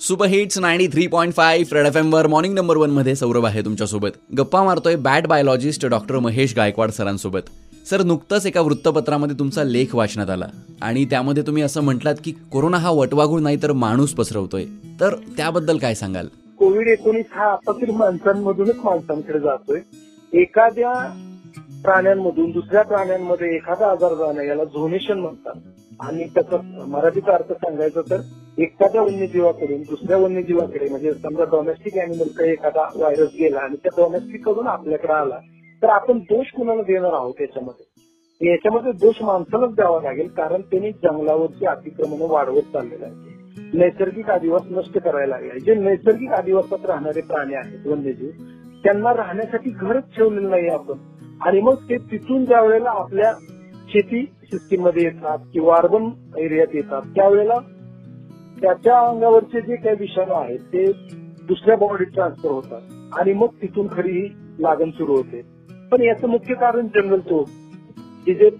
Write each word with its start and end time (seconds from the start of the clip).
Super 0.00 0.26
hits 0.26 0.58
ninety 0.58 0.88
three 0.88 1.06
point 1.06 1.34
five 1.34 1.76
red 1.76 1.86
F 1.86 1.96
एमवर 1.96 2.26
morning 2.26 2.54
number 2.54 2.76
वनमध्ये 2.76 3.14
सौरभ 3.14 3.46
आहे 3.46 3.60
तुमच्यासोबत. 3.60 4.08
गप्पा 4.38 4.62
मारतोय 4.62 4.96
bat 4.96 5.26
biologist 5.26 5.86
doctor 5.86 6.18
Mahesh 6.18 6.56
Gaikwad 6.56 6.90
सरांसोबत. 6.90 7.40
Sir 7.90 8.02
नुकतंच 8.02 8.46
एका 8.46 8.60
वृत्तपत्रामध्ये 8.60 9.38
तुमचा 9.38 9.64
लेख 9.64 9.86
वाचण्यात 9.94 10.30
आला. 10.30 10.46
आणि 10.82 11.04
त्यामध्ये 11.04 11.42
तुम्ही 11.42 11.62
असं 11.62 11.80
म्हटलात 11.80 12.14
की 12.24 12.32
कोरोना 12.52 12.76
हा 12.76 12.90
वटवाघूळ 12.90 13.40
नाही 13.40 13.62
तर 13.62 13.72
माणूस 13.72 14.12
पसरवतोय. 14.12 14.64
तर 15.00 15.14
त्याबद्दल 15.36 15.78
काय 15.78 15.94
सांगाल? 15.94 16.26
कोविड 16.58 16.88
एकोणीस 16.88 17.26
हा 17.32 17.52
आपापील 17.52 17.90
माणसांमधूनच 17.90 18.76
माणसांकडे 18.84 19.38
जातोय. 19.38 19.80
एखाद्या 20.32 20.92
प्राण्यांमधून 21.82 22.50
दुसऱ्या 22.50 22.82
प्राण्यांमध्ये 22.82 23.54
एखादा 23.54 23.90
आजार 23.90 24.14
जाणं 24.14 24.42
याला 24.42 24.64
झोनेशन 24.64 25.18
म्हणतात. 25.18 25.54
आणि 26.00 26.24
त्याचा 26.24 26.84
मराठीचा 26.86 27.34
अर्थ 27.34 27.52
सांगायचा 27.52 28.00
तर 28.00 28.20
एखाद्या 28.58 29.02
वन्यजीवाकडून 29.02 29.82
दुसऱ्या 29.82 30.16
वन्यजीवाकडे 30.16 30.88
म्हणजे 30.88 31.14
समजा 31.14 31.44
डॉमेस्टिक 31.44 31.98
अॅनिमलकडे 31.98 32.50
एखादा 32.52 32.90
व्हायरस 32.94 33.28
गेला 33.38 33.60
आणि 33.60 33.76
त्या 33.76 33.90
डॉमेस्टिककडून 33.96 34.66
आपल्याकडे 34.66 35.12
आला 35.12 35.38
तर 35.82 35.88
आपण 35.88 36.18
दोष 36.18 36.46
कुणाला 36.46 36.82
देणार 36.82 37.12
आहोत 37.12 37.34
याच्यामध्ये? 37.40 38.50
याच्यामध्ये 38.50 38.92
दोष 38.92 39.22
माणसालाच 39.22 39.74
द्यावा 39.74 40.00
लागेल 40.02 40.28
कारण 40.28 40.60
त्यांनी 40.60 40.90
जंगलावरची 40.90 41.66
अतिक्रमण 41.66 42.30
वाढवत 42.30 42.62
चाललेलं 42.72 43.06
आहे. 43.06 43.14
नैसर्गिक 43.74 44.30
आदिवास 44.30 44.62
नष्ट 44.70 44.98
करायला 44.98 45.38
लागले 45.38 45.60
जे 45.60 45.74
नैसर्गिक 45.74 46.30
आदिवासात 46.30 46.86
राहणारे 46.86 47.20
प्राणी 47.20 47.54
आहेत 47.54 47.86
वन्यजीव 47.86 48.30
त्यांना 48.84 49.14
राहण्यासाठी 49.14 49.70
घरच 49.70 50.16
ठेवलेलं 50.16 50.50
नाही 50.50 50.68
आपण. 50.68 50.94
आणि 51.40 51.60
मग 51.60 51.74
ते 51.74 51.96
तिथून 51.96 52.44
ज्या 52.44 52.62
वेळेला 52.62 52.90
आपल्या 52.90 53.32
शेती 53.88 54.22
सिस्टीममध्ये 54.22 55.02
येतात 55.02 55.38
किंवा 55.52 55.76
अर्बन 55.76 56.08
एरियात 56.38 56.74
येतात 56.74 57.02
त्यावेळेला 57.02 57.54
त्याच्या 58.60 58.98
अंगावरचे 59.00 59.60
जे 59.60 59.76
काही 59.76 59.96
विषाणू 60.00 60.34
आहेत 60.34 60.58
ते 60.58 60.86
दुसऱ्या 61.48 61.76
बॉडीत 61.76 62.06
ट्रान्सफर 62.06 62.50
होतात. 62.50 62.80
आणि 63.18 63.32
मग 63.32 63.46
तिथून 63.62 63.86
खरी 63.92 64.12
ही 64.12 64.28
लागण 64.62 64.90
सुरू 64.90 65.16
होते. 65.16 65.42
पण 65.92 66.02
याचं 66.02 66.28
मुख्य 66.28 66.54
कारण 66.54 66.86
जंगल 66.86 67.20
तो 67.20 67.42
की 68.26 68.34
जे 68.34 68.50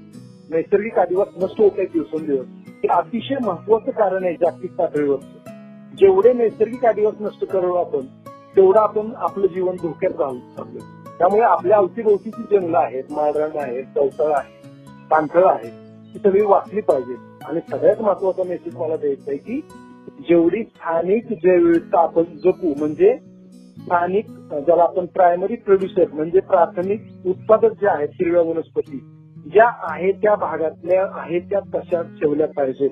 नैसर्गिक 0.50 0.98
आदिवास 0.98 1.28
नष्ट 1.36 1.60
होत 1.60 1.70
आहे 1.78 1.86
दिवसेंदिवस 1.86 2.46
हे 2.66 2.88
अतिशय 2.88 3.34
महत्वाचं 3.44 3.90
कारण 3.90 4.24
आहे 4.24 4.34
जागतिक 4.34 4.72
पातळीवरचं. 4.72 5.94
जेवढे 5.96 6.32
नैसर्गिक 6.32 6.84
आदिवास 6.84 7.14
नष्ट 7.20 7.44
करू 7.44 7.72
आपण 7.74 8.06
तेवढं 8.56 8.80
आपण 8.80 9.10
आपलं 9.16 9.46
जीवन 9.46 9.76
धोक्यात 9.82 10.20
राहू 10.20 10.38
शकतो. 10.56 10.78
त्यामुळे 11.18 11.42
आपल्या 11.42 11.76
अवतीभोवतीची 11.76 12.42
जंगलं 12.42 12.78
आहेत 12.78 13.04
माळरान 13.10 13.58
आहेत 13.58 13.84
चौसाळ 13.84 14.32
आहे 14.32 14.54
पाणथळ 15.10 15.44
आहे 15.44 15.70
ती 16.14 16.18
सगळी 16.18 16.42
वाचली 16.42 16.80
पाहिजे 16.80 17.14
आणि 17.44 17.60
सगळ्यात 17.70 18.02
महत्त्वाचा 18.02 18.42
मेसेज 18.42 18.76
मला 18.76 18.96
द्यायचा 18.96 19.30
आहे 19.30 19.36
की 19.36 19.60
जेवढी 20.28 20.62
स्थानिक 20.62 21.32
जैवविविधता 21.32 22.00
आपण 22.00 22.22
जपू 22.22 22.74
म्हणजे 22.78 23.16
स्थानिक 23.78 24.26
ज्याला 24.66 24.82
आपण 24.82 25.06
प्रायमरी 25.06 25.56
प्रोड्युसर 25.56 26.04
म्हणजे 26.12 26.40
प्राथमिक 26.40 27.00
उत्पादक 27.26 27.72
जे 27.80 27.88
आहेत 27.88 28.08
हिरव्या 28.12 28.42
वनस्पती 28.42 28.98
ज्या 29.52 29.68
आहेत 29.82 30.14
त्या 30.14 30.34
भागातल्या 30.34 31.06
आहेत 31.14 31.42
त्या 31.42 31.60
तशा 31.74 32.02
ठेवल्या 32.02 32.46
पाहिजेत. 32.48 32.90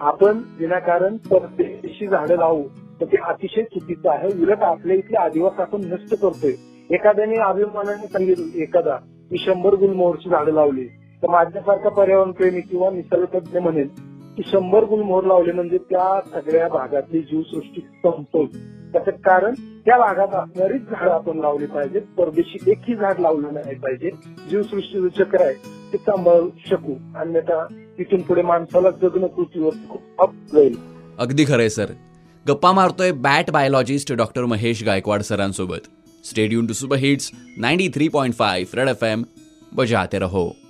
आपण 0.00 0.40
विनाकारण 0.58 1.16
परदेशी 1.16 2.06
झाडं 2.06 2.36
लावू 2.36 2.62
तर 3.00 3.04
ते 3.04 3.16
अतिशय 3.16 3.62
चुकीचं 3.62 4.10
आहे. 4.10 4.28
उलट 4.28 4.62
आपल्या 4.62 4.96
इथले 4.96 5.16
आदिवास 5.16 5.60
आपण 5.60 5.80
नष्ट 5.84 6.14
करतोय. 6.14 6.52
एखाद्याने 6.90 7.36
अभिमानाने 7.36 8.06
सांगितलं 8.06 8.62
एखादा 8.62 8.98
मी 9.30 9.38
शंभर 9.38 9.74
गुलमोहरची 9.74 10.28
झाडं 10.30 10.52
लावली 10.52 10.86
तर 11.22 11.28
माझ्यासारखा 11.28 11.88
पर्यावरणप्रेमी 11.88 12.60
किंवा 12.60 12.90
निसर्गतज्ञ 12.90 13.58
म्हणेल 13.58 13.88
की 14.36 14.42
शंभर 14.46 14.84
मोर 14.84 15.24
लावले 15.24 15.52
म्हणजे 15.52 15.78
त्या 15.78 16.20
सगळ्या 16.34 16.68
भागातली 16.68 17.20
जीवसृष्टी 17.20 17.80
संपवली. 17.80 18.58
त्याचं 18.92 19.10
कारण 19.10 19.54
त्या 19.54 19.98
भागात 19.98 20.34
असणारीच 20.34 20.82
झाडं 20.82 21.10
आपण 21.10 21.38
लावली 21.38 21.66
पाहिजेत. 21.66 22.02
परदेशी 22.18 22.70
एकही 22.70 22.94
झाड 22.94 23.20
लावलं 23.20 23.54
नाही 23.54 23.74
पाहिजे. 23.74 24.10
जीवसृष्टीचं 24.50 25.08
चक्र 25.08 25.40
आहे 25.40 25.54
ते 25.92 25.98
सांभाळू 25.98 26.50
शकू. 26.70 26.94
अन्यथा 27.16 27.64
तिथून 27.98 28.22
पुढे 28.22 28.42
माणसाला 28.42 28.90
जगणं 28.90 29.26
पृथ्वीवर 29.26 29.72
खूप 29.90 30.02
अप 30.18 30.30
जाईल. 30.54 30.76
अगदी 31.18 31.44
खरंय 31.44 31.68
सर. 31.68 31.86
गप्पा 32.48 32.72
मारतोय 32.72 33.12
bat 33.12 33.50
biologist 33.50 34.12
doctor 34.12 34.44
Mahesh 34.44 34.84
Gaikwad 34.84 35.22
सरांसोबत. 35.22 35.88
Stay tuned 36.24 36.66
to 36.66 36.72
super 36.72 36.96
hits 36.96 37.30
ninety 37.58 37.88
three 37.88 38.08
point 38.08 38.34
five 38.34 38.78
red 38.78 38.88
F 38.88 39.04
M 39.04 39.22
बजाते 39.72 40.18
रहो. 40.18 40.63